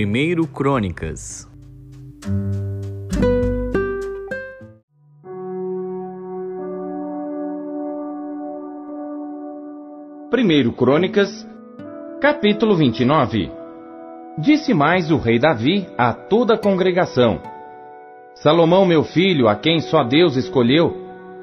Primeiro 0.00 0.46
Crônicas. 0.46 1.50
Primeiro 10.30 10.72
Crônicas, 10.72 11.44
capítulo 12.20 12.76
29 12.76 13.50
Disse 14.38 14.72
mais 14.72 15.10
o 15.10 15.16
rei 15.16 15.36
Davi 15.36 15.88
a 15.98 16.12
toda 16.12 16.54
a 16.54 16.58
congregação: 16.58 17.40
Salomão, 18.36 18.86
meu 18.86 19.02
filho, 19.02 19.48
a 19.48 19.56
quem 19.56 19.80
só 19.80 20.04
Deus 20.04 20.36
escolheu, 20.36 20.96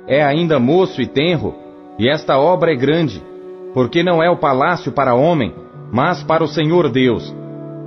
é 0.07 0.23
ainda 0.23 0.61
moço 0.61 1.01
e 1.01 1.07
tenro, 1.07 1.53
e 1.99 2.07
esta 2.09 2.39
obra 2.39 2.71
é 2.71 2.75
grande, 2.77 3.21
porque 3.73 4.01
não 4.01 4.23
é 4.23 4.29
o 4.29 4.39
palácio 4.39 4.93
para 4.93 5.13
homem, 5.13 5.53
mas 5.91 6.23
para 6.23 6.41
o 6.41 6.47
Senhor 6.47 6.89
Deus. 6.89 7.43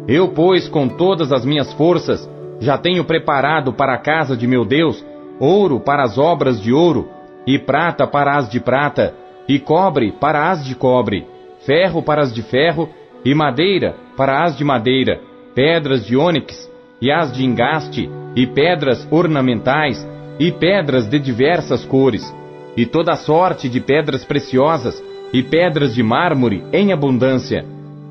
Eu, 0.09 0.29
pois, 0.29 0.67
com 0.69 0.89
todas 0.89 1.31
as 1.31 1.45
minhas 1.45 1.71
forças, 1.75 2.29
já 2.59 2.79
tenho 2.79 3.05
preparado 3.05 3.73
para 3.75 3.95
a 3.95 3.99
casa 3.99 4.35
de 4.37 4.47
meu 4.47 4.65
Deus 4.65 5.05
ouro 5.39 5.79
para 5.79 6.03
as 6.03 6.19
obras 6.19 6.61
de 6.61 6.73
ouro, 6.73 7.09
e 7.47 7.59
prata 7.59 8.07
para 8.07 8.37
as 8.37 8.49
de 8.49 8.61
prata, 8.61 9.15
e 9.49 9.59
cobre 9.59 10.13
para 10.13 10.51
as 10.51 10.65
de 10.65 10.75
cobre, 10.75 11.27
ferro 11.65 12.03
para 12.03 12.23
as 12.23 12.33
de 12.33 12.43
ferro, 12.43 12.89
e 13.25 13.35
madeira 13.35 13.95
para 14.17 14.45
as 14.45 14.57
de 14.57 14.65
madeira, 14.65 15.21
pedras 15.55 16.05
de 16.05 16.17
ônix, 16.17 16.71
e 17.01 17.11
as 17.11 17.33
de 17.33 17.45
engaste, 17.45 18.11
e 18.35 18.47
pedras 18.47 19.07
ornamentais, 19.11 20.07
e 20.39 20.51
pedras 20.53 21.09
de 21.09 21.19
diversas 21.19 21.85
cores, 21.85 22.35
e 22.77 22.85
toda 22.85 23.17
sorte 23.17 23.69
de 23.69 23.81
pedras 23.81 24.25
preciosas, 24.25 25.03
e 25.33 25.43
pedras 25.43 25.95
de 25.95 26.03
mármore 26.03 26.65
em 26.73 26.93
abundância. 26.93 27.65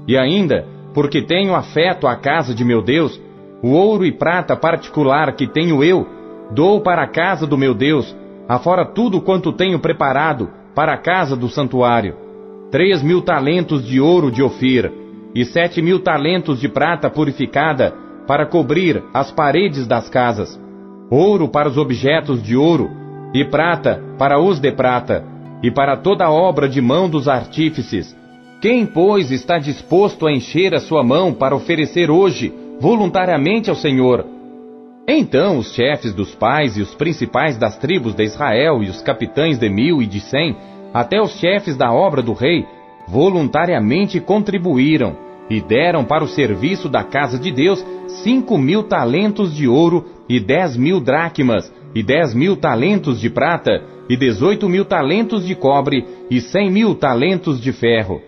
E 0.07 0.17
ainda, 0.17 0.65
porque 0.97 1.21
tenho 1.21 1.53
afeto 1.53 2.07
à 2.07 2.15
casa 2.15 2.55
de 2.55 2.65
meu 2.65 2.81
Deus, 2.81 3.21
o 3.61 3.69
ouro 3.73 4.03
e 4.03 4.11
prata 4.11 4.55
particular 4.55 5.31
que 5.35 5.45
tenho 5.45 5.83
eu, 5.83 6.07
dou 6.49 6.81
para 6.81 7.03
a 7.03 7.07
casa 7.07 7.45
do 7.45 7.55
meu 7.55 7.75
Deus, 7.75 8.15
afora 8.49 8.83
tudo 8.83 9.21
quanto 9.21 9.53
tenho 9.53 9.77
preparado, 9.77 10.49
para 10.73 10.95
a 10.95 10.97
casa 10.97 11.35
do 11.35 11.49
santuário. 11.49 12.15
Três 12.71 13.03
mil 13.03 13.21
talentos 13.21 13.85
de 13.85 14.01
ouro 14.01 14.31
de 14.31 14.41
Ofir, 14.41 14.91
e 15.35 15.45
sete 15.45 15.83
mil 15.83 15.99
talentos 15.99 16.59
de 16.59 16.67
prata 16.67 17.11
purificada, 17.11 17.93
para 18.25 18.47
cobrir 18.47 19.03
as 19.13 19.29
paredes 19.29 19.85
das 19.85 20.09
casas. 20.09 20.59
Ouro 21.11 21.47
para 21.47 21.69
os 21.69 21.77
objetos 21.77 22.41
de 22.41 22.57
ouro, 22.57 22.89
e 23.35 23.45
prata 23.45 24.01
para 24.17 24.39
os 24.39 24.59
de 24.59 24.71
prata, 24.71 25.23
e 25.61 25.69
para 25.69 25.95
toda 25.95 26.27
obra 26.31 26.67
de 26.67 26.81
mão 26.81 27.07
dos 27.07 27.27
artífices. 27.27 28.17
Quem, 28.59 28.87
pois, 28.87 29.29
está 29.29 29.59
disposto 29.59 30.25
a 30.25 30.31
encher 30.31 30.73
a 30.73 30.79
sua 30.79 31.03
mão 31.03 31.31
para 31.31 31.55
oferecer 31.55 32.09
hoje, 32.09 32.51
voluntariamente 32.79 33.69
ao 33.69 33.75
Senhor? 33.75 34.25
Então 35.07 35.59
os 35.59 35.75
chefes 35.75 36.11
dos 36.11 36.33
pais 36.33 36.75
e 36.75 36.81
os 36.81 36.95
principais 36.95 37.55
das 37.55 37.77
tribos 37.77 38.15
de 38.15 38.23
Israel 38.23 38.81
e 38.81 38.89
os 38.89 38.99
capitães 39.03 39.59
de 39.59 39.69
mil 39.69 40.01
e 40.01 40.07
de 40.07 40.19
cem, 40.19 40.55
até 40.91 41.21
os 41.21 41.37
chefes 41.39 41.77
da 41.77 41.93
obra 41.93 42.23
do 42.23 42.33
rei, 42.33 42.65
voluntariamente 43.07 44.19
contribuíram 44.19 45.15
e 45.51 45.61
deram 45.61 46.03
para 46.03 46.23
o 46.23 46.27
serviço 46.27 46.89
da 46.89 47.03
casa 47.03 47.37
de 47.37 47.51
Deus 47.51 47.85
cinco 48.23 48.57
mil 48.57 48.83
talentos 48.83 49.55
de 49.55 49.67
ouro 49.67 50.03
e 50.27 50.39
dez 50.39 50.75
mil 50.75 50.99
dracmas 50.99 51.71
e 51.93 52.01
dez 52.01 52.33
mil 52.33 52.57
talentos 52.57 53.21
de 53.21 53.29
prata 53.29 53.83
e 54.09 54.17
dezoito 54.17 54.67
mil 54.67 54.83
talentos 54.83 55.45
de 55.45 55.53
cobre 55.53 56.03
e 56.29 56.41
cem 56.41 56.71
mil 56.71 56.95
talentos 56.95 57.61
de 57.61 57.71
ferro. 57.71 58.19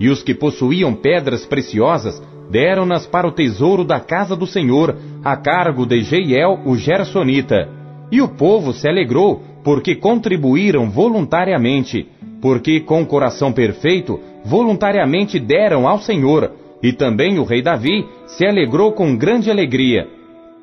E 0.00 0.08
os 0.08 0.22
que 0.22 0.34
possuíam 0.34 0.94
pedras 0.94 1.44
preciosas 1.44 2.22
deram-nas 2.50 3.06
para 3.06 3.26
o 3.26 3.32
tesouro 3.32 3.84
da 3.84 4.00
casa 4.00 4.34
do 4.34 4.46
Senhor, 4.46 4.96
a 5.24 5.36
cargo 5.36 5.84
de 5.84 6.02
Jeiel, 6.02 6.60
o 6.64 6.76
Gersonita. 6.76 7.68
E 8.10 8.22
o 8.22 8.28
povo 8.28 8.72
se 8.72 8.88
alegrou, 8.88 9.42
porque 9.62 9.94
contribuíram 9.94 10.88
voluntariamente, 10.88 12.08
porque 12.40 12.80
com 12.80 13.04
coração 13.04 13.52
perfeito, 13.52 14.18
voluntariamente 14.44 15.38
deram 15.38 15.86
ao 15.86 15.98
Senhor. 15.98 16.52
E 16.82 16.92
também 16.92 17.38
o 17.38 17.44
rei 17.44 17.60
Davi 17.60 18.06
se 18.26 18.46
alegrou 18.46 18.92
com 18.92 19.16
grande 19.16 19.50
alegria. 19.50 20.06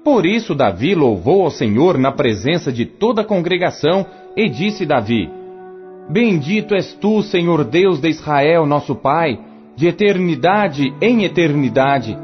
Por 0.03 0.25
isso 0.25 0.55
Davi 0.55 0.95
louvou 0.95 1.43
ao 1.43 1.51
Senhor 1.51 1.97
na 1.97 2.11
presença 2.11 2.71
de 2.71 2.85
toda 2.85 3.21
a 3.21 3.25
congregação, 3.25 4.05
e 4.35 4.49
disse 4.49 4.85
Davi: 4.85 5.29
Bendito 6.09 6.75
és 6.75 6.93
tu, 6.93 7.23
Senhor 7.23 7.63
Deus 7.63 7.99
de 7.99 8.09
Israel, 8.09 8.65
nosso 8.65 8.93
Pai, 8.93 9.39
de 9.75 9.87
eternidade 9.87 10.93
em 11.01 11.23
eternidade. 11.23 12.17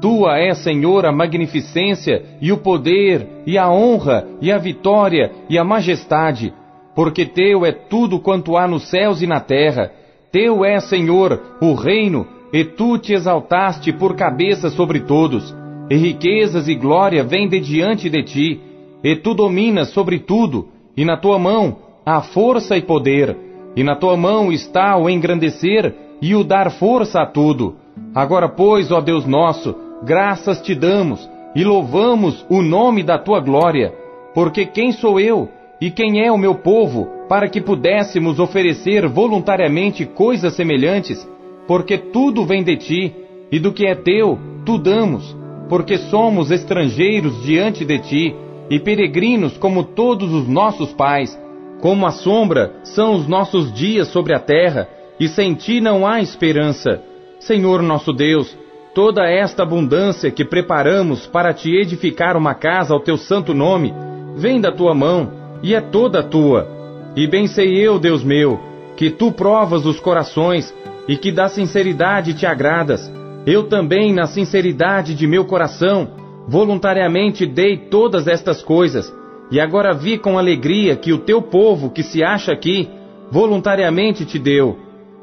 Tua 0.00 0.38
é, 0.38 0.54
Senhor, 0.54 1.04
a 1.04 1.12
magnificência 1.12 2.22
e 2.40 2.52
o 2.52 2.58
poder 2.58 3.26
e 3.44 3.58
a 3.58 3.68
honra 3.68 4.28
e 4.40 4.52
a 4.52 4.58
vitória 4.58 5.32
e 5.48 5.58
a 5.58 5.64
majestade, 5.64 6.54
porque 6.94 7.26
teu 7.26 7.66
é 7.66 7.72
tudo 7.72 8.20
quanto 8.20 8.56
há 8.56 8.68
nos 8.68 8.88
céus 8.88 9.20
e 9.20 9.26
na 9.26 9.40
terra. 9.40 9.90
Teu 10.30 10.64
é, 10.64 10.78
Senhor, 10.78 11.56
o 11.60 11.74
reino, 11.74 12.26
e 12.52 12.64
tu 12.64 12.96
te 12.96 13.12
exaltaste 13.12 13.92
por 13.92 14.14
cabeça 14.14 14.70
sobre 14.70 15.00
todos. 15.00 15.54
E 15.90 15.96
riquezas 15.96 16.68
e 16.68 16.74
glória 16.74 17.24
vêm 17.24 17.48
de 17.48 17.58
diante 17.58 18.08
de 18.08 18.22
ti, 18.22 18.60
e 19.02 19.16
tu 19.16 19.34
dominas 19.34 19.88
sobre 19.90 20.20
tudo, 20.20 20.68
e 20.96 21.04
na 21.04 21.16
tua 21.16 21.38
mão 21.38 21.85
há 22.06 22.22
força 22.22 22.76
e 22.76 22.82
poder, 22.82 23.36
e 23.74 23.82
na 23.82 23.96
tua 23.96 24.16
mão 24.16 24.52
está 24.52 24.96
o 24.96 25.10
engrandecer 25.10 25.92
e 26.22 26.36
o 26.36 26.44
dar 26.44 26.70
força 26.70 27.20
a 27.20 27.26
tudo. 27.26 27.74
Agora, 28.14 28.48
pois, 28.48 28.92
ó 28.92 29.00
Deus 29.00 29.26
nosso, 29.26 29.74
graças 30.04 30.62
te 30.62 30.72
damos 30.72 31.28
e 31.56 31.64
louvamos 31.64 32.46
o 32.48 32.62
nome 32.62 33.02
da 33.02 33.18
tua 33.18 33.40
glória, 33.40 33.92
porque 34.32 34.64
quem 34.64 34.92
sou 34.92 35.18
eu 35.18 35.48
e 35.80 35.90
quem 35.90 36.24
é 36.24 36.30
o 36.30 36.38
meu 36.38 36.54
povo 36.54 37.08
para 37.28 37.48
que 37.48 37.60
pudéssemos 37.60 38.38
oferecer 38.38 39.08
voluntariamente 39.08 40.06
coisas 40.06 40.54
semelhantes? 40.54 41.28
Porque 41.66 41.98
tudo 41.98 42.46
vem 42.46 42.62
de 42.62 42.76
ti 42.76 43.14
e 43.50 43.58
do 43.58 43.72
que 43.72 43.84
é 43.84 43.96
teu, 43.96 44.38
tu 44.64 44.78
damos, 44.78 45.36
porque 45.68 45.98
somos 45.98 46.52
estrangeiros 46.52 47.42
diante 47.42 47.84
de 47.84 47.98
ti 47.98 48.36
e 48.70 48.78
peregrinos 48.78 49.58
como 49.58 49.82
todos 49.82 50.32
os 50.32 50.46
nossos 50.46 50.92
pais. 50.92 51.36
Como 51.80 52.06
a 52.06 52.10
sombra 52.10 52.72
são 52.82 53.14
os 53.14 53.26
nossos 53.26 53.72
dias 53.72 54.08
sobre 54.08 54.34
a 54.34 54.40
terra, 54.40 54.88
e 55.18 55.28
sem 55.28 55.54
ti 55.54 55.80
não 55.80 56.06
há 56.06 56.20
esperança. 56.20 57.00
Senhor 57.38 57.82
nosso 57.82 58.12
Deus, 58.12 58.56
toda 58.94 59.28
esta 59.28 59.62
abundância 59.62 60.30
que 60.30 60.44
preparamos 60.44 61.26
para 61.26 61.52
te 61.52 61.74
edificar 61.74 62.36
uma 62.36 62.54
casa 62.54 62.94
ao 62.94 63.00
teu 63.00 63.16
santo 63.16 63.52
nome, 63.54 63.92
vem 64.36 64.60
da 64.60 64.72
tua 64.72 64.94
mão 64.94 65.30
e 65.62 65.74
é 65.74 65.80
toda 65.80 66.22
tua. 66.22 66.66
E 67.14 67.26
bem 67.26 67.46
sei 67.46 67.78
eu, 67.78 67.98
Deus 67.98 68.22
meu, 68.24 68.58
que 68.96 69.10
tu 69.10 69.32
provas 69.32 69.84
os 69.86 70.00
corações 70.00 70.74
e 71.08 71.16
que 71.16 71.30
da 71.30 71.48
sinceridade 71.48 72.34
te 72.34 72.46
agradas. 72.46 73.10
Eu 73.46 73.64
também, 73.64 74.12
na 74.12 74.26
sinceridade 74.26 75.14
de 75.14 75.26
meu 75.26 75.44
coração, 75.44 76.08
voluntariamente 76.48 77.46
dei 77.46 77.76
todas 77.76 78.26
estas 78.26 78.62
coisas, 78.62 79.12
e 79.50 79.60
agora 79.60 79.94
vi 79.94 80.18
com 80.18 80.38
alegria 80.38 80.96
que 80.96 81.12
o 81.12 81.18
teu 81.18 81.40
povo 81.40 81.90
que 81.90 82.02
se 82.02 82.22
acha 82.22 82.52
aqui, 82.52 82.88
voluntariamente 83.30 84.24
te 84.24 84.38
deu. 84.38 84.78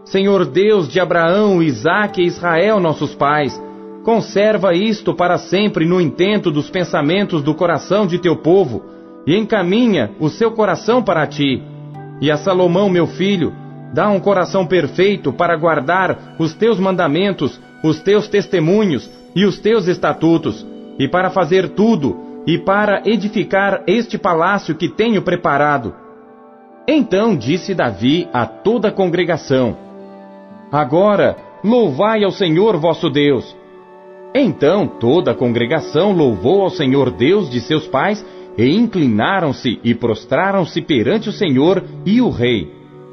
Senhor 0.05 0.45
Deus 0.45 0.87
de 0.87 0.99
Abraão, 0.99 1.61
Isaque 1.61 2.21
e 2.21 2.25
Israel, 2.25 2.79
nossos 2.79 3.15
pais, 3.15 3.61
conserva 4.03 4.73
isto 4.73 5.13
para 5.13 5.37
sempre 5.37 5.85
no 5.85 5.99
intento 5.99 6.51
dos 6.51 6.69
pensamentos 6.69 7.41
do 7.41 7.53
coração 7.55 8.05
de 8.05 8.19
teu 8.19 8.35
povo, 8.35 8.83
e 9.25 9.37
encaminha 9.37 10.11
o 10.19 10.27
seu 10.27 10.51
coração 10.51 11.01
para 11.01 11.25
ti. 11.25 11.63
E 12.19 12.29
a 12.29 12.35
Salomão, 12.35 12.89
meu 12.89 13.07
filho, 13.07 13.53
dá 13.93 14.09
um 14.09 14.19
coração 14.19 14.65
perfeito 14.65 15.31
para 15.31 15.55
guardar 15.55 16.35
os 16.37 16.53
teus 16.53 16.79
mandamentos, 16.79 17.59
os 17.83 18.01
teus 18.01 18.27
testemunhos 18.27 19.09
e 19.35 19.45
os 19.45 19.59
teus 19.59 19.87
estatutos, 19.87 20.65
e 20.99 21.07
para 21.07 21.29
fazer 21.29 21.69
tudo, 21.69 22.17
e 22.45 22.57
para 22.57 23.01
edificar 23.05 23.83
este 23.87 24.17
palácio 24.17 24.75
que 24.75 24.89
tenho 24.89 25.21
preparado. 25.21 25.93
Então 26.87 27.35
disse 27.35 27.73
Davi 27.73 28.27
a 28.33 28.45
toda 28.45 28.89
a 28.89 28.91
congregação: 28.91 29.77
Agora, 30.71 31.37
louvai 31.63 32.23
ao 32.23 32.31
Senhor 32.31 32.77
vosso 32.77 33.09
Deus. 33.09 33.55
Então 34.35 34.87
toda 34.87 35.31
a 35.31 35.35
congregação 35.35 36.11
louvou 36.11 36.63
ao 36.63 36.69
Senhor 36.69 37.11
Deus 37.11 37.49
de 37.49 37.61
seus 37.61 37.87
pais, 37.87 38.25
e 38.57 38.69
inclinaram-se 38.75 39.79
e 39.83 39.95
prostraram-se 39.95 40.81
perante 40.81 41.29
o 41.29 41.31
Senhor 41.31 41.83
e 42.05 42.19
o 42.21 42.29
rei. 42.29 42.71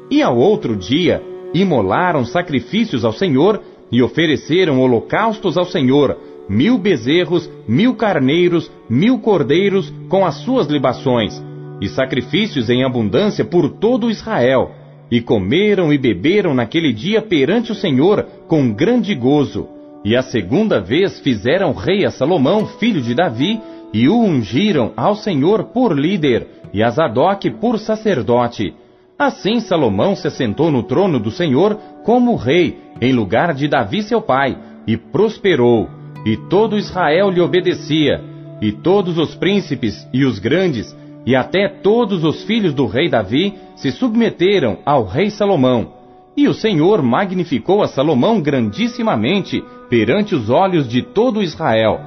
E 0.09 0.21
ao 0.21 0.37
outro 0.37 0.75
dia, 0.75 1.23
imolaram 1.53 2.25
sacrifícios 2.25 3.05
ao 3.05 3.13
Senhor 3.13 3.61
e 3.91 4.01
ofereceram 4.01 4.79
holocaustos 4.79 5.57
ao 5.57 5.65
Senhor, 5.65 6.17
mil 6.49 6.77
bezerros, 6.77 7.49
mil 7.67 7.95
carneiros, 7.95 8.71
mil 8.89 9.19
cordeiros 9.19 9.93
com 10.09 10.25
as 10.25 10.35
suas 10.35 10.67
libações, 10.67 11.41
e 11.79 11.87
sacrifícios 11.87 12.69
em 12.69 12.83
abundância 12.83 13.43
por 13.43 13.69
todo 13.69 14.09
Israel 14.11 14.71
e 15.11 15.19
comeram 15.19 15.91
e 15.91 15.97
beberam 15.97 16.53
naquele 16.53 16.93
dia 16.93 17.21
perante 17.21 17.73
o 17.73 17.75
Senhor 17.75 18.25
com 18.47 18.71
grande 18.71 19.13
gozo. 19.13 19.67
E 20.05 20.15
a 20.15 20.21
segunda 20.21 20.79
vez 20.79 21.19
fizeram 21.19 21.73
rei 21.73 22.05
a 22.05 22.09
Salomão, 22.11 22.65
filho 22.65 23.01
de 23.01 23.13
Davi, 23.13 23.59
e 23.93 24.07
o 24.07 24.17
ungiram 24.17 24.93
ao 24.95 25.15
Senhor 25.15 25.65
por 25.65 25.99
líder, 25.99 26.47
e 26.73 26.81
a 26.81 26.89
Zadok 26.89 27.51
por 27.59 27.77
sacerdote. 27.77 28.73
Assim 29.19 29.59
Salomão 29.59 30.15
se 30.15 30.27
assentou 30.27 30.71
no 30.71 30.81
trono 30.81 31.19
do 31.19 31.29
Senhor 31.29 31.77
como 32.05 32.35
rei, 32.35 32.77
em 33.01 33.11
lugar 33.11 33.53
de 33.53 33.67
Davi 33.67 34.01
seu 34.01 34.21
pai, 34.21 34.57
e 34.87 34.95
prosperou, 34.95 35.89
e 36.25 36.37
todo 36.37 36.77
Israel 36.77 37.29
lhe 37.29 37.41
obedecia, 37.41 38.21
e 38.61 38.71
todos 38.71 39.17
os 39.17 39.33
príncipes 39.35 40.07
e 40.13 40.23
os 40.23 40.39
grandes, 40.39 40.95
e 41.25 41.35
até 41.35 41.67
todos 41.67 42.23
os 42.23 42.43
filhos 42.43 42.73
do 42.73 42.85
rei 42.85 43.09
Davi 43.09 43.53
se 43.75 43.91
submeteram 43.91 44.77
ao 44.85 45.05
rei 45.05 45.29
Salomão. 45.29 45.93
E 46.35 46.47
o 46.47 46.53
Senhor 46.53 47.01
magnificou 47.01 47.83
a 47.83 47.87
Salomão 47.87 48.41
grandissimamente 48.41 49.63
perante 49.89 50.33
os 50.33 50.49
olhos 50.49 50.87
de 50.87 51.01
todo 51.01 51.43
Israel, 51.43 51.99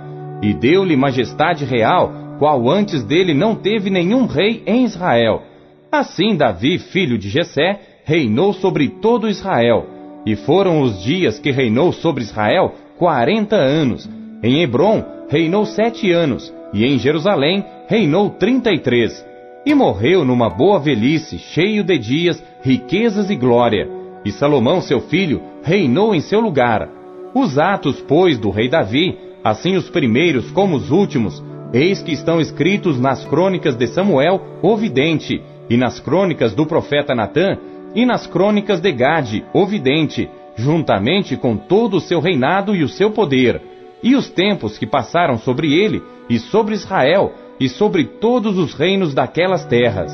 e 0.42 0.54
deu-lhe 0.54 0.96
majestade 0.96 1.64
real, 1.64 2.12
qual 2.38 2.68
antes 2.68 3.04
dele 3.04 3.34
não 3.34 3.54
teve 3.54 3.90
nenhum 3.90 4.26
rei 4.26 4.62
em 4.66 4.84
Israel. 4.84 5.42
Assim 5.90 6.36
Davi, 6.36 6.78
filho 6.78 7.16
de 7.16 7.28
Jessé, 7.28 7.80
reinou 8.04 8.52
sobre 8.52 8.88
todo 8.88 9.28
Israel. 9.28 9.86
E 10.26 10.34
foram 10.34 10.80
os 10.80 11.02
dias 11.02 11.38
que 11.38 11.50
reinou 11.50 11.92
sobre 11.92 12.24
Israel 12.24 12.74
quarenta 12.98 13.56
anos. 13.56 14.08
Em 14.42 14.62
Hebron 14.62 15.04
reinou 15.28 15.64
sete 15.64 16.10
anos, 16.10 16.52
e 16.72 16.84
em 16.84 16.98
Jerusalém 16.98 17.64
reinou 17.88 18.30
trinta 18.30 18.70
e 18.72 18.78
três. 18.78 19.24
E 19.66 19.74
morreu 19.74 20.24
numa 20.24 20.50
boa 20.50 20.78
velhice, 20.78 21.38
cheio 21.38 21.82
de 21.82 21.98
dias, 21.98 22.42
riquezas 22.62 23.30
e 23.30 23.36
glória. 23.36 23.88
E 24.24 24.30
Salomão, 24.30 24.80
seu 24.80 25.00
filho, 25.00 25.42
reinou 25.62 26.14
em 26.14 26.20
seu 26.20 26.40
lugar. 26.40 26.88
Os 27.34 27.58
atos, 27.58 28.00
pois, 28.06 28.38
do 28.38 28.50
rei 28.50 28.68
Davi, 28.68 29.18
assim 29.42 29.76
os 29.76 29.88
primeiros 29.88 30.50
como 30.50 30.76
os 30.76 30.90
últimos, 30.90 31.42
eis 31.72 32.02
que 32.02 32.12
estão 32.12 32.40
escritos 32.40 33.00
nas 33.00 33.24
crônicas 33.24 33.74
de 33.74 33.86
Samuel, 33.86 34.40
o 34.62 34.76
vidente, 34.76 35.42
e 35.68 35.76
nas 35.76 35.98
crônicas 35.98 36.54
do 36.54 36.66
profeta 36.66 37.14
Natã, 37.14 37.58
e 37.94 38.04
nas 38.04 38.26
crônicas 38.26 38.80
de 38.80 38.92
Gade, 38.92 39.44
o 39.52 39.66
vidente, 39.66 40.28
juntamente 40.56 41.36
com 41.36 41.56
todo 41.56 41.96
o 41.96 42.00
seu 42.00 42.20
reinado 42.20 42.74
e 42.74 42.82
o 42.82 42.88
seu 42.88 43.10
poder, 43.10 43.60
e 44.02 44.14
os 44.14 44.30
tempos 44.30 44.78
que 44.78 44.86
passaram 44.86 45.38
sobre 45.38 45.72
ele, 45.72 46.02
e 46.28 46.38
sobre 46.38 46.74
Israel, 46.74 47.32
e 47.58 47.68
sobre 47.68 48.04
todos 48.04 48.58
os 48.58 48.74
reinos 48.74 49.14
daquelas 49.14 49.64
terras. 49.64 50.12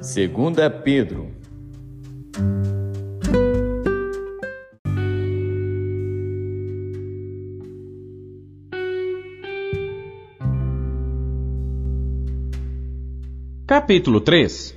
Segunda 0.00 0.68
Pedro 0.68 1.41
Capítulo 13.72 14.20
3 14.20 14.76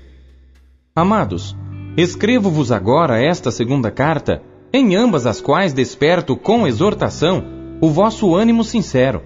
Amados, 0.95 1.53
escrevo-vos 1.97 2.71
agora 2.71 3.21
esta 3.21 3.51
segunda 3.51 3.92
carta, 3.92 4.42
em 4.71 4.95
ambas 4.95 5.25
as 5.25 5.42
quais 5.42 5.74
desperto 5.74 6.38
com 6.38 6.65
exortação 6.65 7.44
o 7.81 7.89
vosso 7.89 8.33
ânimo 8.33 8.63
sincero, 8.63 9.21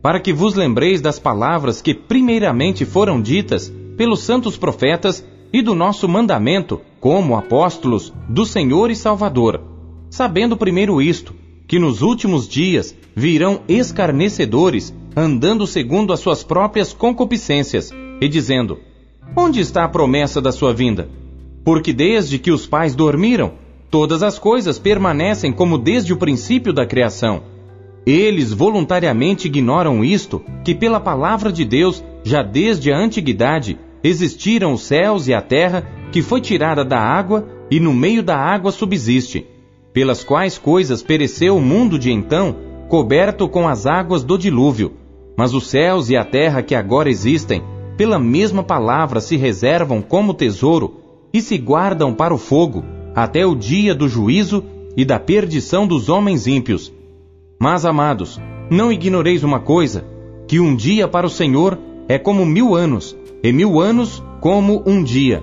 para 0.00 0.20
que 0.20 0.32
vos 0.32 0.54
lembreis 0.54 1.00
das 1.00 1.18
palavras 1.18 1.82
que 1.82 1.92
primeiramente 1.92 2.84
foram 2.84 3.20
ditas 3.20 3.68
pelos 3.96 4.20
santos 4.20 4.56
profetas 4.56 5.26
e 5.52 5.60
do 5.60 5.74
nosso 5.74 6.08
mandamento 6.08 6.80
como 7.00 7.36
apóstolos 7.36 8.14
do 8.28 8.46
Senhor 8.46 8.92
e 8.92 8.94
Salvador, 8.94 9.60
sabendo 10.08 10.56
primeiro 10.56 11.02
isto, 11.02 11.34
que 11.66 11.80
nos 11.80 12.00
últimos 12.00 12.46
dias 12.46 12.94
virão 13.16 13.62
escarnecedores 13.66 14.94
andando 15.16 15.66
segundo 15.66 16.12
as 16.12 16.20
suas 16.20 16.44
próprias 16.44 16.92
concupiscências 16.92 17.90
e 18.20 18.28
dizendo: 18.28 18.78
Onde 19.36 19.60
está 19.60 19.84
a 19.84 19.88
promessa 19.88 20.40
da 20.40 20.50
sua 20.50 20.74
vinda? 20.74 21.08
Porque 21.64 21.92
desde 21.92 22.38
que 22.38 22.50
os 22.50 22.66
pais 22.66 22.94
dormiram, 22.94 23.52
todas 23.90 24.22
as 24.22 24.38
coisas 24.38 24.78
permanecem 24.78 25.52
como 25.52 25.78
desde 25.78 26.12
o 26.12 26.16
princípio 26.16 26.72
da 26.72 26.84
criação. 26.84 27.42
Eles 28.04 28.52
voluntariamente 28.52 29.46
ignoram 29.46 30.04
isto, 30.04 30.42
que 30.64 30.74
pela 30.74 30.98
palavra 30.98 31.52
de 31.52 31.64
Deus, 31.64 32.02
já 32.24 32.42
desde 32.42 32.92
a 32.92 32.98
antiguidade, 32.98 33.78
existiram 34.02 34.72
os 34.72 34.82
céus 34.82 35.28
e 35.28 35.34
a 35.34 35.40
terra, 35.40 35.86
que 36.10 36.22
foi 36.22 36.40
tirada 36.40 36.84
da 36.84 36.98
água 36.98 37.46
e 37.70 37.78
no 37.78 37.94
meio 37.94 38.22
da 38.22 38.36
água 38.36 38.72
subsiste, 38.72 39.46
pelas 39.92 40.24
quais 40.24 40.58
coisas 40.58 41.02
pereceu 41.02 41.56
o 41.56 41.60
mundo 41.60 41.98
de 41.98 42.10
então, 42.10 42.56
coberto 42.88 43.48
com 43.48 43.68
as 43.68 43.86
águas 43.86 44.24
do 44.24 44.36
dilúvio. 44.36 44.92
Mas 45.36 45.54
os 45.54 45.68
céus 45.68 46.10
e 46.10 46.16
a 46.16 46.24
terra 46.24 46.62
que 46.62 46.74
agora 46.74 47.08
existem, 47.08 47.62
pela 48.00 48.18
mesma 48.18 48.62
palavra 48.62 49.20
se 49.20 49.36
reservam 49.36 50.00
como 50.00 50.32
tesouro 50.32 50.94
e 51.34 51.42
se 51.42 51.58
guardam 51.58 52.14
para 52.14 52.32
o 52.32 52.38
fogo, 52.38 52.82
até 53.14 53.44
o 53.44 53.54
dia 53.54 53.94
do 53.94 54.08
juízo 54.08 54.64
e 54.96 55.04
da 55.04 55.20
perdição 55.20 55.86
dos 55.86 56.08
homens 56.08 56.46
ímpios. 56.46 56.90
Mas, 57.60 57.84
amados, 57.84 58.40
não 58.70 58.90
ignoreis 58.90 59.44
uma 59.44 59.60
coisa: 59.60 60.02
que 60.48 60.58
um 60.58 60.74
dia 60.74 61.06
para 61.06 61.26
o 61.26 61.28
Senhor 61.28 61.78
é 62.08 62.18
como 62.18 62.46
mil 62.46 62.74
anos, 62.74 63.14
e 63.42 63.52
mil 63.52 63.78
anos 63.78 64.24
como 64.40 64.82
um 64.86 65.04
dia. 65.04 65.42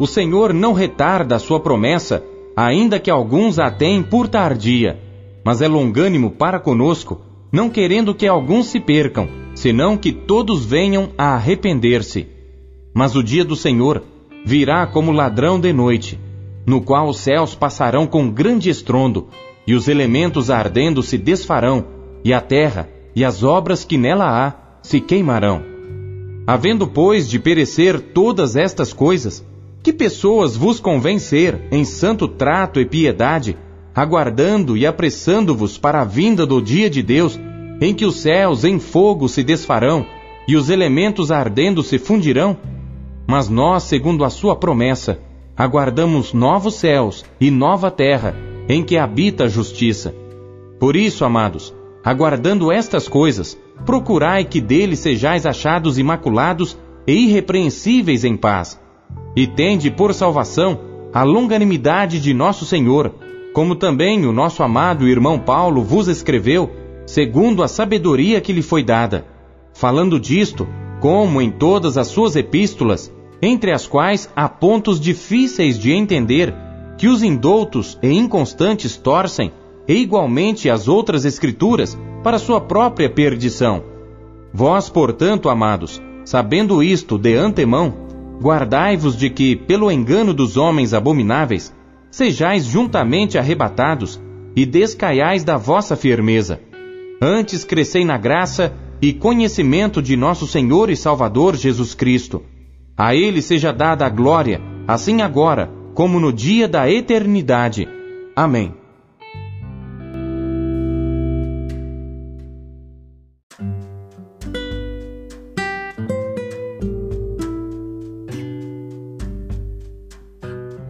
O 0.00 0.06
Senhor 0.08 0.52
não 0.52 0.72
retarda 0.72 1.36
a 1.36 1.38
sua 1.38 1.60
promessa, 1.60 2.20
ainda 2.56 2.98
que 2.98 3.12
alguns 3.12 3.60
a 3.60 3.70
tenham 3.70 4.02
por 4.02 4.26
tardia, 4.26 4.98
mas 5.44 5.62
é 5.62 5.68
longânimo 5.68 6.32
para 6.32 6.58
conosco, 6.58 7.20
não 7.52 7.70
querendo 7.70 8.12
que 8.12 8.26
alguns 8.26 8.66
se 8.66 8.80
percam 8.80 9.41
senão 9.54 9.96
que 9.96 10.12
todos 10.12 10.64
venham 10.64 11.10
a 11.16 11.34
arrepender-se. 11.34 12.26
Mas 12.94 13.14
o 13.16 13.22
dia 13.22 13.44
do 13.44 13.56
Senhor 13.56 14.02
virá 14.44 14.86
como 14.86 15.12
ladrão 15.12 15.58
de 15.58 15.72
noite, 15.72 16.18
no 16.66 16.80
qual 16.80 17.08
os 17.08 17.18
céus 17.18 17.54
passarão 17.54 18.06
com 18.06 18.30
grande 18.30 18.70
estrondo, 18.70 19.28
e 19.66 19.74
os 19.74 19.88
elementos 19.88 20.50
ardendo 20.50 21.02
se 21.02 21.16
desfarão, 21.16 21.84
e 22.24 22.32
a 22.32 22.40
terra 22.40 22.88
e 23.14 23.24
as 23.24 23.42
obras 23.42 23.84
que 23.84 23.98
nela 23.98 24.26
há 24.26 24.54
se 24.82 25.00
queimarão. 25.00 25.62
Havendo, 26.46 26.86
pois, 26.86 27.28
de 27.28 27.38
perecer 27.38 28.00
todas 28.00 28.56
estas 28.56 28.92
coisas, 28.92 29.44
que 29.82 29.92
pessoas 29.92 30.56
vos 30.56 30.80
convém 30.80 31.18
ser 31.18 31.60
em 31.70 31.84
santo 31.84 32.26
trato 32.26 32.80
e 32.80 32.86
piedade, 32.86 33.56
aguardando 33.94 34.76
e 34.76 34.86
apressando-vos 34.86 35.76
para 35.76 36.00
a 36.00 36.04
vinda 36.04 36.46
do 36.46 36.60
dia 36.60 36.88
de 36.88 37.02
Deus, 37.02 37.38
em 37.82 37.92
que 37.92 38.04
os 38.04 38.20
céus 38.20 38.64
em 38.64 38.78
fogo 38.78 39.28
se 39.28 39.42
desfarão 39.42 40.06
e 40.46 40.54
os 40.54 40.70
elementos 40.70 41.32
ardendo 41.32 41.82
se 41.82 41.98
fundirão? 41.98 42.56
Mas 43.26 43.48
nós, 43.48 43.82
segundo 43.82 44.24
a 44.24 44.30
sua 44.30 44.54
promessa, 44.54 45.18
aguardamos 45.56 46.32
novos 46.32 46.76
céus 46.76 47.24
e 47.40 47.50
nova 47.50 47.90
terra, 47.90 48.36
em 48.68 48.84
que 48.84 48.96
habita 48.96 49.44
a 49.44 49.48
justiça. 49.48 50.14
Por 50.78 50.94
isso, 50.94 51.24
amados, 51.24 51.74
aguardando 52.04 52.70
estas 52.70 53.08
coisas, 53.08 53.58
procurai 53.84 54.44
que 54.44 54.60
dele 54.60 54.94
sejais 54.94 55.44
achados 55.44 55.98
imaculados 55.98 56.78
e 57.04 57.26
irrepreensíveis 57.26 58.24
em 58.24 58.36
paz. 58.36 58.80
E 59.34 59.44
tende 59.44 59.90
por 59.90 60.14
salvação 60.14 60.78
a 61.12 61.24
longanimidade 61.24 62.20
de 62.20 62.32
nosso 62.32 62.64
Senhor, 62.64 63.12
como 63.52 63.74
também 63.74 64.24
o 64.24 64.32
nosso 64.32 64.62
amado 64.62 65.08
irmão 65.08 65.36
Paulo 65.36 65.82
vos 65.82 66.06
escreveu 66.06 66.70
segundo 67.12 67.62
a 67.62 67.68
sabedoria 67.68 68.40
que 68.40 68.54
lhe 68.54 68.62
foi 68.62 68.82
dada, 68.82 69.26
falando 69.74 70.18
disto, 70.18 70.66
como 70.98 71.42
em 71.42 71.50
todas 71.50 71.98
as 71.98 72.06
suas 72.06 72.36
epístolas, 72.36 73.12
entre 73.42 73.70
as 73.70 73.86
quais 73.86 74.30
há 74.34 74.48
pontos 74.48 74.98
difíceis 74.98 75.78
de 75.78 75.92
entender, 75.92 76.54
que 76.96 77.08
os 77.08 77.22
indoutos 77.22 77.98
e 78.02 78.10
inconstantes 78.10 78.96
torcem, 78.96 79.52
e 79.86 79.92
igualmente 79.92 80.70
as 80.70 80.88
outras 80.88 81.26
escrituras, 81.26 81.98
para 82.22 82.38
sua 82.38 82.62
própria 82.62 83.10
perdição. 83.10 83.82
Vós, 84.50 84.88
portanto, 84.88 85.50
amados, 85.50 86.00
sabendo 86.24 86.82
isto 86.82 87.18
de 87.18 87.36
antemão, 87.36 87.92
guardai-vos 88.40 89.18
de 89.18 89.28
que, 89.28 89.54
pelo 89.54 89.92
engano 89.92 90.32
dos 90.32 90.56
homens 90.56 90.94
abomináveis, 90.94 91.74
sejais 92.10 92.64
juntamente 92.64 93.36
arrebatados 93.36 94.18
e 94.56 94.64
descaiais 94.64 95.44
da 95.44 95.58
vossa 95.58 95.94
firmeza 95.94 96.71
Antes 97.24 97.62
crescei 97.62 98.04
na 98.04 98.18
graça 98.18 98.72
e 99.00 99.12
conhecimento 99.12 100.02
de 100.02 100.16
nosso 100.16 100.44
Senhor 100.44 100.90
e 100.90 100.96
Salvador 100.96 101.54
Jesus 101.54 101.94
Cristo. 101.94 102.42
A 102.96 103.14
Ele 103.14 103.40
seja 103.40 103.72
dada 103.72 104.04
a 104.04 104.08
glória, 104.08 104.60
assim 104.88 105.22
agora, 105.22 105.70
como 105.94 106.18
no 106.18 106.32
dia 106.32 106.66
da 106.66 106.90
eternidade. 106.90 107.88
Amém. 108.34 108.74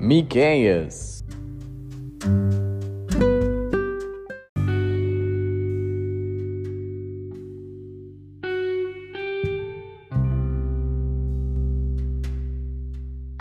Miqueias 0.01 1.23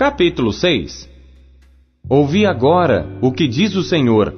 Capítulo 0.01 0.51
6 0.51 1.07
Ouvi 2.09 2.43
agora 2.43 3.07
o 3.21 3.31
que 3.31 3.47
diz 3.47 3.75
o 3.75 3.83
Senhor. 3.83 4.33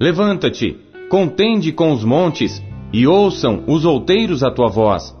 Levanta-te, 0.00 0.74
contende 1.10 1.70
com 1.70 1.92
os 1.92 2.02
montes, 2.02 2.64
e 2.90 3.06
ouçam 3.06 3.62
os 3.66 3.84
outeiros 3.84 4.42
a 4.42 4.50
tua 4.50 4.68
voz. 4.70 5.14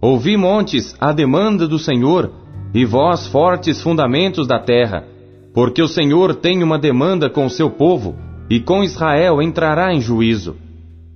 Ouvi, 0.00 0.36
montes, 0.36 0.96
a 0.98 1.12
demanda 1.12 1.68
do 1.68 1.78
Senhor, 1.78 2.32
e 2.74 2.84
vós, 2.84 3.28
fortes 3.28 3.80
fundamentos 3.80 4.44
da 4.44 4.58
terra, 4.58 5.06
porque 5.54 5.80
o 5.80 5.86
Senhor 5.86 6.34
tem 6.34 6.64
uma 6.64 6.76
demanda 6.76 7.30
com 7.30 7.46
o 7.46 7.50
seu 7.50 7.70
povo, 7.70 8.16
e 8.50 8.58
com 8.58 8.82
Israel 8.82 9.40
entrará 9.40 9.94
em 9.94 10.00
juízo. 10.00 10.56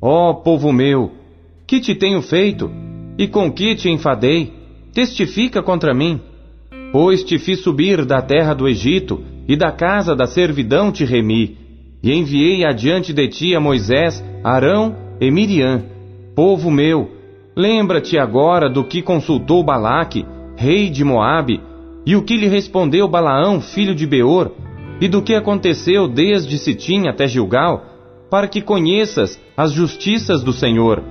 Ó 0.00 0.32
povo 0.32 0.72
meu, 0.72 1.10
que 1.66 1.80
te 1.80 1.96
tenho 1.96 2.22
feito, 2.22 2.70
e 3.18 3.26
com 3.26 3.50
que 3.50 3.74
te 3.74 3.90
enfadei? 3.90 4.52
Testifica 4.92 5.60
contra 5.60 5.92
mim. 5.92 6.29
Pois 6.92 7.22
te 7.22 7.38
fiz 7.38 7.60
subir 7.62 8.04
da 8.04 8.20
terra 8.20 8.52
do 8.52 8.68
Egito, 8.68 9.22
e 9.46 9.56
da 9.56 9.70
casa 9.70 10.14
da 10.14 10.26
servidão 10.26 10.92
te 10.92 11.04
remi, 11.04 11.56
e 12.02 12.12
enviei 12.12 12.64
adiante 12.64 13.12
de 13.12 13.28
ti 13.28 13.54
a 13.54 13.60
Moisés, 13.60 14.24
Arão 14.42 14.94
e 15.20 15.30
Miriam. 15.30 15.82
Povo 16.34 16.70
meu, 16.70 17.10
lembra-te 17.56 18.18
agora 18.18 18.68
do 18.68 18.84
que 18.84 19.02
consultou 19.02 19.62
Balaque, 19.62 20.24
rei 20.56 20.88
de 20.88 21.04
Moabe, 21.04 21.60
e 22.06 22.16
o 22.16 22.22
que 22.22 22.36
lhe 22.36 22.46
respondeu 22.46 23.08
Balaão, 23.08 23.60
filho 23.60 23.94
de 23.94 24.06
Beor, 24.06 24.52
e 25.00 25.08
do 25.08 25.22
que 25.22 25.34
aconteceu 25.34 26.08
desde 26.08 26.58
Sitim 26.58 27.08
até 27.08 27.26
Gilgal, 27.26 27.84
para 28.30 28.48
que 28.48 28.62
conheças 28.62 29.40
as 29.56 29.72
justiças 29.72 30.42
do 30.42 30.52
Senhor. 30.52 31.02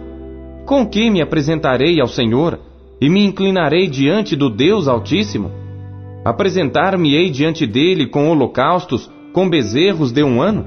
Com 0.66 0.86
que 0.86 1.10
me 1.10 1.22
apresentarei 1.22 2.00
ao 2.00 2.08
Senhor, 2.08 2.60
e 3.02 3.10
me 3.10 3.24
inclinarei 3.24 3.88
diante 3.88 4.36
do 4.36 4.50
Deus 4.50 4.88
Altíssimo? 4.88 5.59
Apresentar-me-ei 6.24 7.30
diante 7.30 7.66
dele 7.66 8.06
com 8.06 8.30
holocaustos, 8.30 9.10
com 9.32 9.50
bezerros 9.50 10.12
de 10.12 10.24
um 10.24 10.42
ano? 10.42 10.66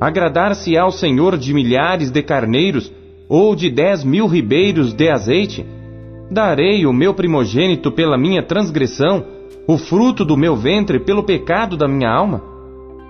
Agradar-se 0.00 0.76
ao 0.76 0.90
Senhor 0.90 1.36
de 1.38 1.54
milhares 1.54 2.10
de 2.10 2.22
carneiros, 2.22 2.92
ou 3.28 3.54
de 3.54 3.70
dez 3.70 4.04
mil 4.04 4.26
ribeiros 4.26 4.92
de 4.92 5.08
azeite? 5.08 5.64
Darei 6.30 6.84
o 6.86 6.92
meu 6.92 7.14
primogênito 7.14 7.92
pela 7.92 8.18
minha 8.18 8.42
transgressão, 8.42 9.24
o 9.66 9.78
fruto 9.78 10.24
do 10.24 10.36
meu 10.36 10.56
ventre 10.56 10.98
pelo 10.98 11.22
pecado 11.22 11.76
da 11.76 11.86
minha 11.86 12.10
alma? 12.10 12.42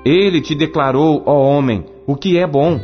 Ele 0.05 0.41
te 0.41 0.55
declarou, 0.55 1.23
ó 1.25 1.43
homem, 1.43 1.85
o 2.07 2.15
que 2.15 2.37
é 2.37 2.47
bom. 2.47 2.79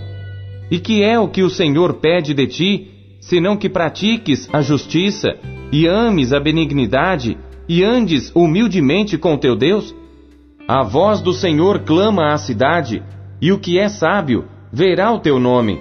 E 0.70 0.78
que 0.78 1.02
é 1.02 1.18
o 1.18 1.28
que 1.28 1.42
o 1.42 1.50
Senhor 1.50 1.94
pede 1.94 2.32
de 2.32 2.46
ti, 2.46 2.90
senão 3.20 3.56
que 3.56 3.68
pratiques 3.68 4.48
a 4.52 4.62
justiça 4.62 5.36
e 5.70 5.86
ames 5.86 6.32
a 6.32 6.40
benignidade 6.40 7.36
e 7.70 7.84
andes 7.84 8.32
humildemente 8.34 9.16
com 9.16 9.38
teu 9.38 9.54
Deus? 9.54 9.94
A 10.66 10.82
voz 10.82 11.20
do 11.20 11.32
Senhor 11.32 11.84
clama 11.84 12.32
à 12.32 12.36
cidade, 12.36 13.00
e 13.40 13.52
o 13.52 13.60
que 13.60 13.78
é 13.78 13.88
sábio 13.88 14.46
verá 14.72 15.12
o 15.12 15.20
teu 15.20 15.38
nome. 15.38 15.80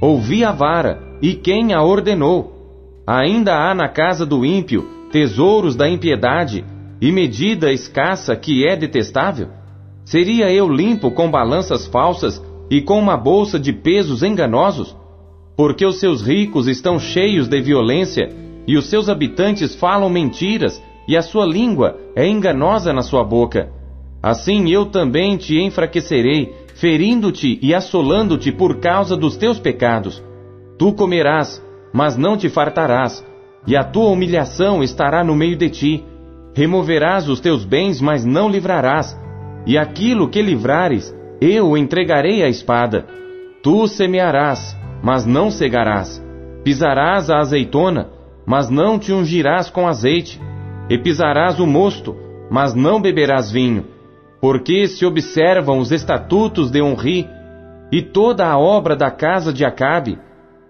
Ouvi 0.00 0.42
a 0.42 0.52
vara, 0.52 1.18
e 1.20 1.34
quem 1.34 1.74
a 1.74 1.82
ordenou? 1.82 3.02
Ainda 3.06 3.54
há 3.54 3.74
na 3.74 3.90
casa 3.90 4.24
do 4.24 4.42
ímpio 4.42 4.88
tesouros 5.12 5.76
da 5.76 5.86
impiedade, 5.86 6.64
e 6.98 7.12
medida 7.12 7.70
escassa 7.70 8.34
que 8.34 8.66
é 8.66 8.74
detestável? 8.74 9.48
Seria 10.06 10.50
eu 10.50 10.66
limpo 10.66 11.10
com 11.10 11.30
balanças 11.30 11.86
falsas 11.86 12.42
e 12.70 12.80
com 12.80 12.98
uma 12.98 13.18
bolsa 13.18 13.60
de 13.60 13.74
pesos 13.74 14.22
enganosos? 14.22 14.96
Porque 15.54 15.84
os 15.84 16.00
seus 16.00 16.22
ricos 16.22 16.66
estão 16.66 16.98
cheios 16.98 17.48
de 17.48 17.60
violência, 17.60 18.34
e 18.66 18.78
os 18.78 18.86
seus 18.86 19.10
habitantes 19.10 19.74
falam 19.74 20.08
mentiras 20.08 20.82
e 21.08 21.16
a 21.16 21.22
sua 21.22 21.46
língua 21.46 21.96
é 22.14 22.28
enganosa 22.28 22.92
na 22.92 23.00
sua 23.00 23.24
boca. 23.24 23.70
Assim 24.22 24.70
eu 24.70 24.84
também 24.84 25.38
te 25.38 25.58
enfraquecerei, 25.58 26.54
ferindo-te 26.74 27.58
e 27.62 27.74
assolando-te 27.74 28.52
por 28.52 28.78
causa 28.78 29.16
dos 29.16 29.34
teus 29.34 29.58
pecados. 29.58 30.22
Tu 30.78 30.92
comerás, 30.92 31.64
mas 31.94 32.18
não 32.18 32.36
te 32.36 32.50
fartarás, 32.50 33.24
e 33.66 33.74
a 33.74 33.82
tua 33.82 34.10
humilhação 34.10 34.82
estará 34.82 35.24
no 35.24 35.34
meio 35.34 35.56
de 35.56 35.70
ti. 35.70 36.04
Removerás 36.54 37.26
os 37.26 37.40
teus 37.40 37.64
bens, 37.64 38.02
mas 38.02 38.24
não 38.26 38.50
livrarás, 38.50 39.18
e 39.66 39.78
aquilo 39.78 40.28
que 40.28 40.42
livrares, 40.42 41.14
eu 41.40 41.76
entregarei 41.76 42.42
à 42.42 42.48
espada. 42.48 43.06
Tu 43.62 43.88
semearás, 43.88 44.76
mas 45.02 45.24
não 45.24 45.50
cegarás. 45.50 46.22
Pisarás 46.62 47.30
a 47.30 47.38
azeitona, 47.38 48.10
mas 48.46 48.68
não 48.68 48.98
te 48.98 49.12
ungirás 49.12 49.70
com 49.70 49.86
azeite 49.86 50.38
e 50.88 50.98
pisarás 50.98 51.60
o 51.60 51.66
mosto, 51.66 52.16
mas 52.50 52.74
não 52.74 53.00
beberás 53.00 53.50
vinho, 53.50 53.84
porque 54.40 54.86
se 54.86 55.04
observam 55.04 55.78
os 55.78 55.92
estatutos 55.92 56.70
de 56.70 56.80
Onri 56.80 57.28
e 57.90 58.02
toda 58.02 58.46
a 58.46 58.58
obra 58.58 58.94
da 58.94 59.10
casa 59.10 59.52
de 59.52 59.64
Acabe, 59.64 60.18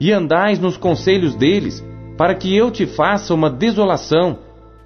e 0.00 0.12
andais 0.12 0.60
nos 0.60 0.76
conselhos 0.76 1.34
deles, 1.34 1.84
para 2.16 2.34
que 2.34 2.56
eu 2.56 2.70
te 2.70 2.86
faça 2.86 3.34
uma 3.34 3.50
desolação, 3.50 4.38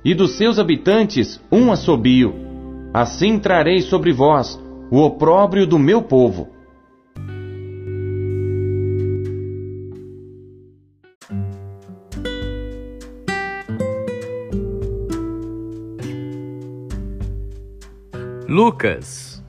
e 0.05 0.15
dos 0.15 0.33
seus 0.33 0.59
habitantes 0.59 1.41
um 1.51 1.71
assobio. 1.71 2.35
Assim 2.93 3.39
trarei 3.39 3.81
sobre 3.81 4.13
vós 4.13 4.61
o 4.91 5.01
opróbrio 5.01 5.67
do 5.67 5.79
meu 5.79 6.03
povo. 6.03 6.49
Lucas 18.53 19.43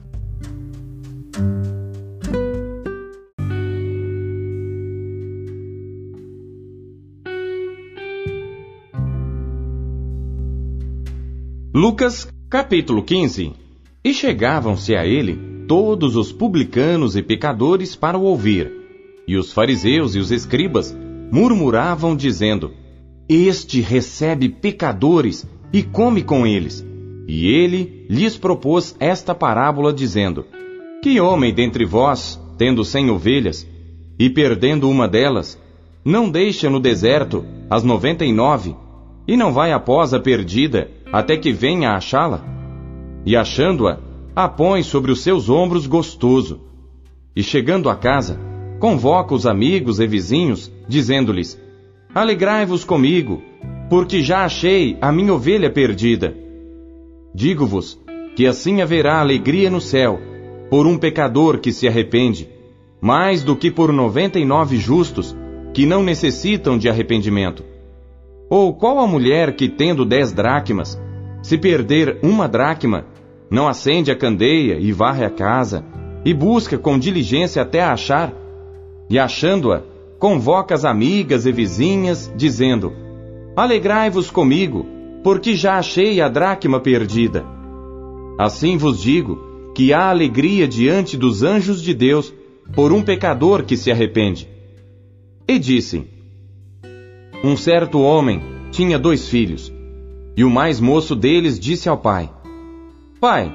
Lucas 11.74 12.26
capítulo 12.48 13.02
15 13.02 13.52
E 14.02 14.14
chegavam-se 14.14 14.96
a 14.96 15.04
ele 15.04 15.66
todos 15.68 16.16
os 16.16 16.32
publicanos 16.32 17.14
e 17.14 17.22
pecadores 17.22 17.94
para 17.94 18.16
o 18.16 18.22
ouvir. 18.22 18.72
E 19.28 19.36
os 19.36 19.52
fariseus 19.52 20.14
e 20.14 20.18
os 20.18 20.30
escribas 20.30 20.96
murmuravam, 21.30 22.16
dizendo: 22.16 22.72
Este 23.28 23.82
recebe 23.82 24.48
pecadores 24.48 25.46
e 25.70 25.82
come 25.82 26.22
com 26.22 26.46
eles. 26.46 26.93
E 27.26 27.46
ele 27.46 28.06
lhes 28.08 28.36
propôs 28.36 28.94
esta 29.00 29.34
parábola, 29.34 29.92
dizendo: 29.92 30.44
Que 31.02 31.20
homem 31.20 31.52
dentre 31.52 31.84
vós, 31.84 32.40
tendo 32.58 32.84
cem 32.84 33.10
ovelhas, 33.10 33.66
e 34.18 34.28
perdendo 34.30 34.88
uma 34.88 35.08
delas, 35.08 35.60
não 36.04 36.28
deixa 36.28 36.68
no 36.68 36.78
deserto 36.78 37.44
as 37.70 37.82
noventa 37.82 38.24
e 38.24 38.32
nove, 38.32 38.76
e 39.26 39.36
não 39.36 39.52
vai 39.52 39.72
após 39.72 40.12
a 40.12 40.20
perdida, 40.20 40.90
até 41.12 41.36
que 41.36 41.52
venha 41.52 41.90
a 41.90 41.96
achá-la? 41.96 42.44
E 43.24 43.34
achando-a, 43.34 43.98
a 44.36 44.48
põe 44.48 44.82
sobre 44.82 45.10
os 45.10 45.22
seus 45.22 45.48
ombros 45.48 45.86
gostoso. 45.86 46.60
E 47.34 47.42
chegando 47.42 47.88
a 47.88 47.96
casa, 47.96 48.38
convoca 48.78 49.34
os 49.34 49.46
amigos 49.46 49.98
e 49.98 50.06
vizinhos, 50.06 50.70
dizendo-lhes: 50.86 51.60
Alegrai-vos 52.14 52.84
comigo, 52.84 53.42
porque 53.88 54.22
já 54.22 54.44
achei 54.44 54.98
a 55.00 55.10
minha 55.10 55.32
ovelha 55.32 55.70
perdida. 55.70 56.43
Digo-vos 57.34 57.98
que 58.36 58.46
assim 58.46 58.80
haverá 58.80 59.18
alegria 59.18 59.68
no 59.68 59.80
céu 59.80 60.20
por 60.70 60.86
um 60.86 60.96
pecador 60.96 61.58
que 61.58 61.72
se 61.72 61.88
arrepende, 61.88 62.48
mais 63.00 63.42
do 63.42 63.56
que 63.56 63.72
por 63.72 63.92
noventa 63.92 64.38
e 64.38 64.44
nove 64.44 64.76
justos 64.76 65.36
que 65.72 65.84
não 65.84 66.02
necessitam 66.02 66.78
de 66.78 66.88
arrependimento. 66.88 67.64
Ou 68.48 68.72
qual 68.72 69.00
a 69.00 69.06
mulher 69.06 69.56
que, 69.56 69.68
tendo 69.68 70.04
dez 70.04 70.32
dracmas, 70.32 71.00
se 71.42 71.58
perder 71.58 72.20
uma 72.22 72.48
dracma, 72.48 73.06
não 73.50 73.66
acende 73.66 74.12
a 74.12 74.16
candeia 74.16 74.78
e 74.78 74.92
varre 74.92 75.24
a 75.24 75.30
casa, 75.30 75.84
e 76.24 76.32
busca 76.32 76.78
com 76.78 76.98
diligência 76.98 77.62
até 77.62 77.82
a 77.82 77.92
achar? 77.92 78.32
E 79.10 79.18
achando-a, 79.18 79.82
convoca 80.20 80.74
as 80.74 80.84
amigas 80.84 81.46
e 81.46 81.52
vizinhas, 81.52 82.32
dizendo: 82.36 82.92
Alegrai-vos 83.56 84.30
comigo, 84.30 84.86
porque 85.24 85.56
já 85.56 85.78
achei 85.78 86.20
a 86.20 86.28
dracma 86.28 86.78
perdida. 86.78 87.44
Assim 88.38 88.76
vos 88.76 89.02
digo 89.02 89.72
que 89.74 89.92
há 89.92 90.10
alegria 90.10 90.68
diante 90.68 91.16
dos 91.16 91.42
anjos 91.42 91.82
de 91.82 91.92
Deus 91.92 92.32
por 92.74 92.92
um 92.92 93.02
pecador 93.02 93.64
que 93.64 93.76
se 93.76 93.90
arrepende. 93.90 94.48
E 95.48 95.58
disse: 95.58 96.06
Um 97.42 97.56
certo 97.56 98.00
homem 98.00 98.40
tinha 98.70 98.98
dois 98.98 99.28
filhos, 99.28 99.72
e 100.36 100.44
o 100.44 100.50
mais 100.50 100.78
moço 100.78 101.16
deles 101.16 101.58
disse 101.58 101.88
ao 101.88 101.98
pai: 101.98 102.30
Pai, 103.20 103.52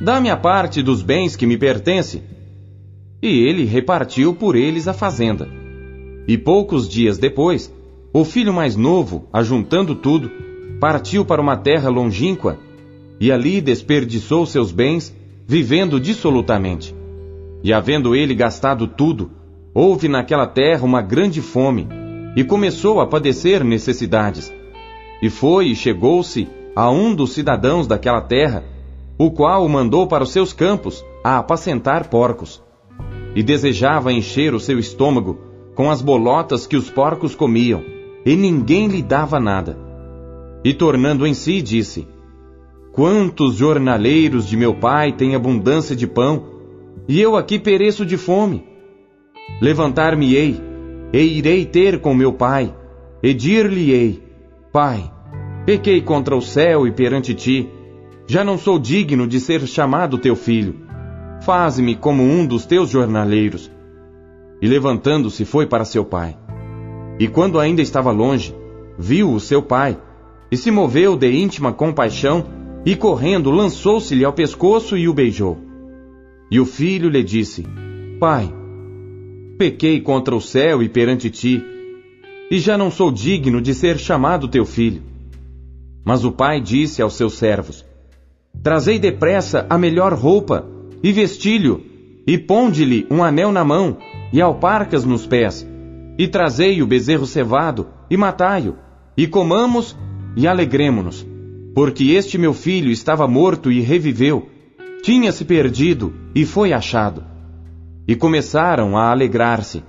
Dá-me 0.00 0.30
a 0.30 0.36
parte 0.36 0.82
dos 0.82 1.02
bens 1.02 1.36
que 1.36 1.46
me 1.46 1.58
pertence. 1.58 2.22
E 3.22 3.28
ele 3.46 3.64
repartiu 3.64 4.34
por 4.34 4.56
eles 4.56 4.88
a 4.88 4.94
fazenda. 4.94 5.46
E 6.26 6.38
poucos 6.38 6.88
dias 6.88 7.18
depois, 7.18 7.70
o 8.10 8.24
filho 8.24 8.52
mais 8.52 8.76
novo, 8.76 9.28
ajuntando 9.30 9.94
tudo, 9.94 10.30
partiu 10.80 11.24
para 11.24 11.42
uma 11.42 11.58
terra 11.58 11.90
longínqua 11.90 12.58
e 13.20 13.30
ali 13.30 13.60
desperdiçou 13.60 14.46
seus 14.46 14.72
bens, 14.72 15.14
vivendo 15.46 16.00
dissolutamente. 16.00 16.94
E 17.62 17.70
havendo 17.70 18.16
ele 18.16 18.34
gastado 18.34 18.86
tudo, 18.86 19.30
houve 19.74 20.08
naquela 20.08 20.46
terra 20.46 20.82
uma 20.84 21.02
grande 21.02 21.42
fome, 21.42 21.86
e 22.34 22.42
começou 22.42 23.00
a 23.00 23.06
padecer 23.06 23.62
necessidades. 23.62 24.50
E 25.20 25.28
foi 25.28 25.66
e 25.66 25.76
chegou-se 25.76 26.48
a 26.74 26.90
um 26.90 27.14
dos 27.14 27.32
cidadãos 27.32 27.86
daquela 27.86 28.22
terra, 28.22 28.64
o 29.18 29.30
qual 29.30 29.66
o 29.66 29.68
mandou 29.68 30.06
para 30.06 30.24
os 30.24 30.32
seus 30.32 30.52
campos 30.52 31.04
a 31.22 31.38
apacentar 31.38 32.08
porcos. 32.08 32.62
E 33.34 33.42
desejava 33.42 34.12
encher 34.12 34.54
o 34.54 34.60
seu 34.60 34.78
estômago 34.78 35.38
com 35.74 35.90
as 35.90 36.00
bolotas 36.00 36.66
que 36.66 36.76
os 36.76 36.88
porcos 36.88 37.34
comiam, 37.34 37.82
e 38.24 38.34
ninguém 38.34 38.86
lhe 38.86 39.02
dava 39.02 39.38
nada. 39.38 39.89
E 40.64 40.74
tornando 40.74 41.26
em 41.26 41.34
si, 41.34 41.62
disse: 41.62 42.06
Quantos 42.92 43.54
jornaleiros 43.56 44.46
de 44.46 44.56
meu 44.56 44.74
pai 44.74 45.12
têm 45.12 45.34
abundância 45.34 45.96
de 45.96 46.06
pão, 46.06 46.44
e 47.08 47.20
eu 47.20 47.36
aqui 47.36 47.58
pereço 47.58 48.04
de 48.04 48.16
fome? 48.16 48.64
Levantar-me-ei, 49.60 50.60
e 51.12 51.18
irei 51.18 51.64
ter 51.64 52.00
com 52.00 52.14
meu 52.14 52.32
pai, 52.32 52.74
e 53.22 53.32
dir-lhe-ei: 53.32 54.22
Pai, 54.72 55.10
pequei 55.64 56.00
contra 56.02 56.36
o 56.36 56.42
céu 56.42 56.86
e 56.86 56.92
perante 56.92 57.34
ti, 57.34 57.68
já 58.26 58.44
não 58.44 58.58
sou 58.58 58.78
digno 58.78 59.26
de 59.26 59.40
ser 59.40 59.66
chamado 59.66 60.18
teu 60.18 60.36
filho. 60.36 60.76
Faze-me 61.42 61.96
como 61.96 62.22
um 62.22 62.46
dos 62.46 62.66
teus 62.66 62.90
jornaleiros. 62.90 63.70
E 64.60 64.68
levantando-se 64.68 65.44
foi 65.44 65.66
para 65.66 65.86
seu 65.86 66.04
pai. 66.04 66.36
E 67.18 67.26
quando 67.26 67.58
ainda 67.58 67.80
estava 67.80 68.10
longe, 68.10 68.54
viu 68.98 69.32
o 69.32 69.40
seu 69.40 69.62
pai, 69.62 69.98
e 70.50 70.56
se 70.56 70.70
moveu 70.70 71.16
de 71.16 71.30
íntima 71.30 71.72
compaixão, 71.72 72.44
e 72.84 72.96
correndo 72.96 73.50
lançou-se-lhe 73.50 74.24
ao 74.24 74.32
pescoço 74.32 74.96
e 74.96 75.08
o 75.08 75.14
beijou. 75.14 75.58
E 76.50 76.58
o 76.58 76.64
filho 76.64 77.08
lhe 77.08 77.22
disse: 77.22 77.64
Pai, 78.18 78.52
pequei 79.58 80.00
contra 80.00 80.34
o 80.34 80.40
céu 80.40 80.82
e 80.82 80.88
perante 80.88 81.30
ti, 81.30 81.62
e 82.50 82.58
já 82.58 82.76
não 82.76 82.90
sou 82.90 83.12
digno 83.12 83.60
de 83.60 83.74
ser 83.74 83.98
chamado 83.98 84.48
teu 84.48 84.64
filho. 84.64 85.02
Mas 86.04 86.24
o 86.24 86.32
pai 86.32 86.60
disse 86.60 87.00
aos 87.00 87.14
seus 87.14 87.34
servos: 87.34 87.84
Trazei 88.62 88.98
depressa 88.98 89.66
a 89.70 89.78
melhor 89.78 90.12
roupa, 90.12 90.66
e 91.02 91.12
vestilho, 91.12 91.84
e 92.26 92.36
ponde-lhe 92.36 93.06
um 93.10 93.22
anel 93.22 93.52
na 93.52 93.64
mão, 93.64 93.96
e 94.32 94.40
alparcas 94.40 95.04
nos 95.04 95.26
pés, 95.26 95.66
e 96.18 96.26
trazei 96.26 96.82
o 96.82 96.86
bezerro 96.86 97.26
cevado, 97.26 97.86
e 98.10 98.16
matai-o, 98.16 98.76
e 99.16 99.26
comamos, 99.26 99.96
e 100.36 100.46
alegremo-nos. 100.46 101.26
Porque 101.74 102.12
este 102.12 102.36
meu 102.36 102.52
filho 102.52 102.90
estava 102.90 103.26
morto 103.28 103.70
e 103.70 103.80
reviveu, 103.80 104.48
tinha-se 105.02 105.44
perdido 105.44 106.12
e 106.34 106.44
foi 106.44 106.72
achado 106.72 107.30
e 108.10 108.16
começaram 108.16 108.96
a 108.96 109.12
alegrar-se. 109.12 109.84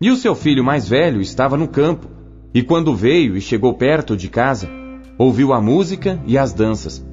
E 0.00 0.10
o 0.10 0.16
seu 0.16 0.34
filho 0.34 0.64
mais 0.64 0.88
velho 0.88 1.20
estava 1.20 1.56
no 1.56 1.68
campo, 1.68 2.08
e 2.52 2.64
quando 2.64 2.96
veio 2.96 3.36
e 3.36 3.40
chegou 3.40 3.74
perto 3.74 4.16
de 4.16 4.28
casa, 4.28 4.68
ouviu 5.16 5.52
a 5.52 5.60
música 5.60 6.20
e 6.26 6.36
as 6.36 6.52
danças. 6.52 7.06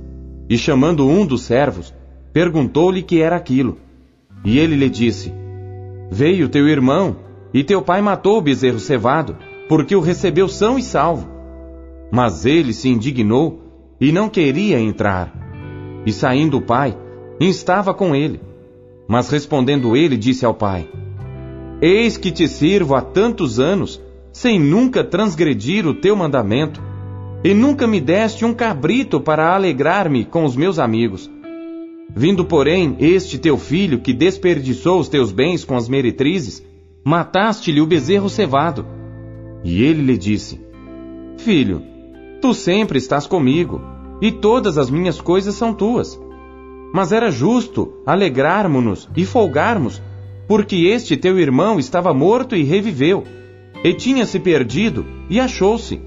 E 0.49 0.57
chamando 0.57 1.07
um 1.07 1.27
dos 1.27 1.43
servos, 1.43 1.93
perguntou-lhe 2.33 3.03
que 3.03 3.21
era 3.21 3.35
aquilo. 3.35 3.77
E 4.43 4.57
ele 4.57 4.75
lhe 4.75 4.89
disse: 4.89 5.31
Veio 6.09 6.49
teu 6.49 6.67
irmão, 6.67 7.17
e 7.53 7.63
teu 7.63 7.83
pai 7.83 8.01
matou 8.01 8.39
o 8.39 8.41
bezerro 8.41 8.79
cevado, 8.79 9.37
porque 9.69 9.95
o 9.95 10.01
recebeu 10.01 10.47
são 10.47 10.79
e 10.79 10.81
salvo. 10.81 11.34
Mas 12.11 12.45
ele 12.45 12.73
se 12.73 12.89
indignou 12.89 13.61
e 13.99 14.11
não 14.11 14.29
queria 14.29 14.79
entrar. 14.79 15.33
E 16.05 16.11
saindo 16.11 16.57
o 16.57 16.61
pai, 16.61 16.97
instava 17.39 17.93
com 17.93 18.15
ele. 18.15 18.39
Mas 19.07 19.29
respondendo 19.29 19.95
ele, 19.95 20.17
disse 20.17 20.45
ao 20.45 20.53
pai: 20.53 20.87
Eis 21.81 22.17
que 22.17 22.31
te 22.31 22.47
sirvo 22.47 22.95
há 22.95 23.01
tantos 23.01 23.59
anos, 23.59 24.01
sem 24.31 24.59
nunca 24.59 25.03
transgredir 25.03 25.87
o 25.87 25.93
teu 25.93 26.15
mandamento, 26.15 26.81
e 27.43 27.53
nunca 27.53 27.85
me 27.85 28.01
deste 28.01 28.43
um 28.43 28.53
cabrito 28.53 29.19
para 29.19 29.53
alegrar-me 29.53 30.25
com 30.25 30.45
os 30.45 30.55
meus 30.55 30.79
amigos. 30.79 31.29
Vindo, 32.15 32.45
porém, 32.45 32.95
este 32.99 33.37
teu 33.37 33.57
filho 33.57 33.99
que 33.99 34.13
desperdiçou 34.13 34.99
os 34.99 35.09
teus 35.09 35.31
bens 35.31 35.63
com 35.63 35.75
as 35.75 35.89
meretrizes, 35.89 36.65
mataste-lhe 37.03 37.81
o 37.81 37.85
bezerro 37.85 38.29
cevado. 38.29 38.85
E 39.63 39.83
ele 39.83 40.01
lhe 40.01 40.17
disse: 40.17 40.59
Filho, 41.37 41.83
tu 42.41 42.53
sempre 42.53 42.97
estás 42.97 43.27
comigo, 43.27 43.81
e 44.21 44.31
todas 44.31 44.77
as 44.77 44.89
minhas 44.89 45.19
coisas 45.19 45.55
são 45.55 45.73
tuas. 45.73 46.19
Mas 46.93 47.11
era 47.11 47.29
justo 47.29 47.93
alegrarmos-nos 48.05 49.09
e 49.15 49.25
folgarmos, 49.25 50.01
porque 50.47 50.87
este 50.87 51.17
teu 51.17 51.39
irmão 51.39 51.79
estava 51.79 52.13
morto 52.13 52.55
e 52.55 52.63
reviveu, 52.63 53.23
e 53.83 53.93
tinha 53.93 54.25
se 54.25 54.39
perdido 54.39 55.05
e 55.29 55.39
achou-se 55.39 56.01